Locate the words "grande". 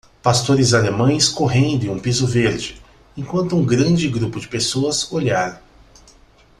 3.63-4.07